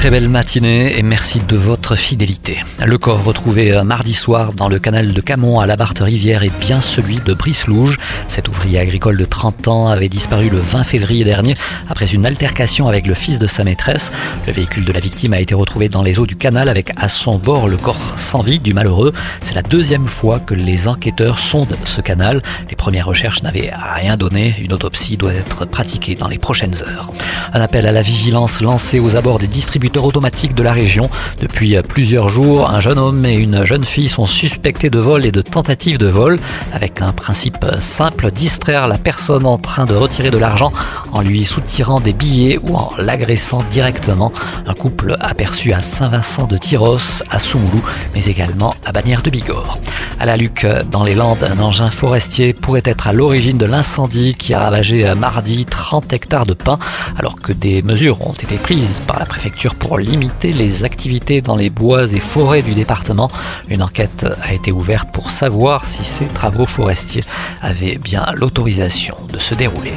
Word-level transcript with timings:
très 0.00 0.08
belle 0.10 0.30
matinée 0.30 0.98
et 0.98 1.02
merci 1.02 1.42
de 1.46 1.58
votre 1.58 1.94
fidélité. 1.94 2.56
Le 2.82 2.96
corps 2.96 3.22
retrouvé 3.22 3.70
euh, 3.70 3.84
mardi 3.84 4.14
soir 4.14 4.54
dans 4.54 4.66
le 4.66 4.78
canal 4.78 5.12
de 5.12 5.20
Camon 5.20 5.60
à 5.60 5.66
la 5.66 5.76
Barthe-Rivière 5.76 6.42
est 6.42 6.58
bien 6.58 6.80
celui 6.80 7.16
de 7.16 7.34
Brice 7.34 7.66
Louge. 7.66 7.98
Cet 8.26 8.48
ouvrier 8.48 8.78
agricole 8.78 9.18
de 9.18 9.26
30 9.26 9.68
ans 9.68 9.88
avait 9.88 10.08
disparu 10.08 10.48
le 10.48 10.58
20 10.58 10.84
février 10.84 11.22
dernier 11.22 11.54
après 11.86 12.06
une 12.14 12.24
altercation 12.24 12.88
avec 12.88 13.06
le 13.06 13.12
fils 13.12 13.38
de 13.38 13.46
sa 13.46 13.62
maîtresse. 13.62 14.10
Le 14.46 14.54
véhicule 14.54 14.86
de 14.86 14.92
la 14.92 15.00
victime 15.00 15.34
a 15.34 15.40
été 15.40 15.54
retrouvé 15.54 15.90
dans 15.90 16.02
les 16.02 16.18
eaux 16.18 16.26
du 16.26 16.36
canal 16.36 16.70
avec 16.70 16.92
à 16.96 17.08
son 17.08 17.36
bord 17.36 17.68
le 17.68 17.76
corps 17.76 18.18
sans 18.18 18.40
vie 18.40 18.58
du 18.58 18.72
malheureux. 18.72 19.12
C'est 19.42 19.54
la 19.54 19.62
deuxième 19.62 20.08
fois 20.08 20.40
que 20.40 20.54
les 20.54 20.88
enquêteurs 20.88 21.38
sondent 21.38 21.76
ce 21.84 22.00
canal. 22.00 22.40
Les 22.70 22.76
premières 22.76 23.06
recherches 23.06 23.42
n'avaient 23.42 23.70
rien 23.96 24.16
donné. 24.16 24.54
Une 24.62 24.72
autopsie 24.72 25.18
doit 25.18 25.34
être 25.34 25.66
pratiquée 25.66 26.14
dans 26.14 26.28
les 26.28 26.38
prochaines 26.38 26.76
heures. 26.88 27.12
Un 27.52 27.60
appel 27.60 27.84
à 27.84 27.92
la 27.92 28.00
vigilance 28.00 28.62
lancé 28.62 28.98
aux 28.98 29.16
abords 29.16 29.38
des 29.38 29.46
distributeurs 29.46 29.89
automatique 29.98 30.54
de 30.54 30.62
la 30.62 30.72
région. 30.72 31.10
Depuis 31.40 31.76
plusieurs 31.88 32.28
jours, 32.28 32.70
un 32.70 32.80
jeune 32.80 32.98
homme 32.98 33.24
et 33.26 33.34
une 33.34 33.64
jeune 33.64 33.84
fille 33.84 34.08
sont 34.08 34.26
suspectés 34.26 34.90
de 34.90 34.98
vol 34.98 35.24
et 35.24 35.32
de 35.32 35.42
tentative 35.42 35.98
de 35.98 36.06
vol 36.06 36.38
avec 36.72 37.02
un 37.02 37.12
principe 37.12 37.64
simple, 37.80 38.30
distraire 38.30 38.88
la 38.88 38.98
personne 38.98 39.46
en 39.46 39.58
train 39.58 39.86
de 39.86 39.94
retirer 39.94 40.30
de 40.30 40.38
l'argent 40.38 40.72
en 41.12 41.20
lui 41.20 41.44
soutirant 41.44 42.00
des 42.00 42.12
billets 42.12 42.58
ou 42.62 42.76
en 42.76 42.90
l'agressant 42.98 43.62
directement. 43.70 44.32
Un 44.66 44.74
couple 44.74 45.16
aperçu 45.20 45.72
à 45.72 45.80
Saint-Vincent 45.80 46.46
de 46.46 46.56
Tyros, 46.56 47.22
à 47.30 47.38
Soumoulou, 47.38 47.82
mais 48.14 48.24
également 48.24 48.74
à 48.84 48.92
Bagnères 48.92 49.22
de 49.22 49.30
Bigorre. 49.30 49.78
À 50.18 50.26
la 50.26 50.36
Luc, 50.36 50.66
dans 50.90 51.04
les 51.04 51.14
Landes, 51.14 51.42
un 51.42 51.60
engin 51.60 51.90
forestier 51.90 52.52
pourrait 52.52 52.82
être 52.84 53.08
à 53.08 53.12
l'origine 53.12 53.56
de 53.56 53.66
l'incendie 53.66 54.34
qui 54.34 54.52
a 54.54 54.60
ravagé 54.60 55.14
mardi 55.14 55.64
30 55.64 56.12
hectares 56.12 56.46
de 56.46 56.54
pins, 56.54 56.78
alors 57.16 57.36
que 57.40 57.52
des 57.52 57.82
mesures 57.82 58.26
ont 58.26 58.32
été 58.32 58.56
prises 58.56 59.00
par 59.06 59.18
la 59.18 59.26
préfecture 59.26 59.74
pour 59.80 59.98
limiter 59.98 60.52
les 60.52 60.84
activités 60.84 61.40
dans 61.40 61.56
les 61.56 61.70
bois 61.70 62.12
et 62.12 62.20
forêts 62.20 62.62
du 62.62 62.74
département. 62.74 63.30
Une 63.68 63.82
enquête 63.82 64.24
a 64.40 64.52
été 64.52 64.70
ouverte 64.70 65.08
pour 65.12 65.30
savoir 65.30 65.86
si 65.86 66.04
ces 66.04 66.26
travaux 66.26 66.66
forestiers 66.66 67.24
avaient 67.60 67.98
bien 67.98 68.24
l'autorisation 68.36 69.16
de 69.32 69.38
se 69.38 69.56
dérouler. 69.56 69.94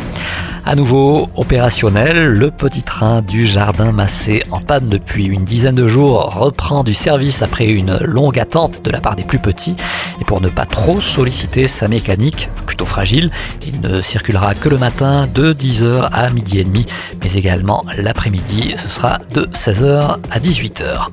À 0.66 0.76
nouveau 0.76 1.28
opérationnel, 1.36 2.24
le 2.24 2.50
petit 2.50 2.84
train 2.84 3.22
du 3.22 3.46
jardin 3.46 3.92
Massé 3.92 4.44
en 4.50 4.62
panne 4.62 4.88
depuis 4.88 5.26
une 5.26 5.44
dizaine 5.44 5.76
de 5.76 5.88
jours 5.88 6.34
reprend 6.34 6.86
du 6.86 6.94
service 6.94 7.42
après 7.42 7.66
une 7.66 7.98
longue 7.98 8.40
attente 8.40 8.82
de 8.82 8.90
la 8.90 9.02
part 9.02 9.18
des 9.18 9.24
plus 9.24 9.40
petits. 9.40 9.76
Et 10.22 10.24
pour 10.24 10.40
ne 10.40 10.48
pas 10.48 10.66
trop 10.66 11.02
solliciter 11.02 11.68
sa 11.68 11.90
mécanique, 11.90 12.50
plutôt 12.66 12.86
fragile, 12.86 13.30
il 13.62 13.82
ne 13.82 14.02
circulera 14.02 14.56
que 14.56 14.70
le 14.70 14.78
matin 14.78 15.28
de 15.28 15.54
10h 15.54 16.08
à 16.14 16.30
midi 16.30 16.60
et 16.60 16.64
demi, 16.64 16.86
mais 17.22 17.34
également 17.34 17.84
l'après-midi, 17.98 18.76
ce 18.78 18.88
sera 18.88 19.20
de 19.34 19.42
16h 19.42 20.18
à 20.32 20.40
18h. 20.40 21.10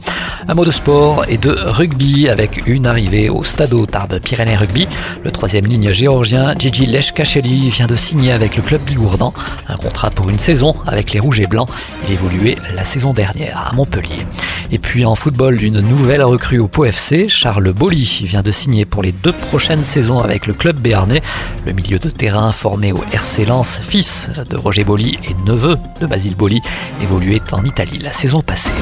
Un 0.49 0.55
mot 0.55 0.65
de 0.65 0.71
sport 0.71 1.25
et 1.29 1.39
de 1.39 1.51
rugby 1.51 2.29
avec 2.29 2.67
une 2.67 2.87
arrivée 2.87 3.29
au 3.29 3.43
Stade 3.45 3.75
Tarbes 3.91 4.21
Pyrénées 4.21 4.57
Rugby. 4.57 4.87
Le 5.23 5.31
troisième 5.31 5.67
ligne 5.67 5.93
géorgien 5.93 6.55
Gigi 6.59 6.87
Leshkacheli 6.87 7.69
vient 7.69 7.87
de 7.87 7.97
signer 7.97 8.33
avec 8.33 8.57
le 8.57 8.63
club 8.63 8.81
bigourdan 8.83 9.35
un 9.69 9.77
contrat 9.77 10.11
pour 10.11 10.29
une 10.31 10.39
saison 10.39 10.75
avec 10.87 11.13
les 11.13 11.21
Rouges 11.21 11.41
et 11.41 11.47
Blancs. 11.47 11.69
Il 12.07 12.13
évoluait 12.13 12.57
la 12.75 12.85
saison 12.85 13.13
dernière 13.13 13.71
à 13.71 13.75
Montpellier. 13.75 14.27
Et 14.73 14.79
puis 14.79 15.05
en 15.05 15.15
football, 15.15 15.57
d'une 15.57 15.81
nouvelle 15.81 16.23
recrue 16.23 16.59
au 16.59 16.69
Pau 16.69 16.85
FC, 16.85 17.29
Charles 17.29 17.73
Bolly 17.73 18.23
vient 18.25 18.43
de 18.43 18.51
signer 18.51 18.85
pour 18.85 19.03
les 19.03 19.13
deux 19.13 19.33
prochaines 19.33 19.83
saisons 19.83 20.21
avec 20.21 20.47
le 20.47 20.55
club 20.55 20.79
béarnais. 20.79 21.23
Le 21.67 21.73
milieu 21.73 21.99
de 21.99 22.11
terrain 22.11 22.53
formé 22.53 22.93
au 22.93 23.03
RC 23.13 23.47
Lens, 23.47 23.81
fils 23.83 24.31
de 24.49 24.57
Roger 24.57 24.85
Bolly 24.85 25.19
et 25.29 25.35
neveu 25.45 25.77
de 26.01 26.07
Basile 26.07 26.37
Bolly, 26.37 26.61
évoluait 27.03 27.43
en 27.53 27.65
Italie 27.65 27.99
la 27.99 28.13
saison 28.13 28.43
passée. 28.43 28.73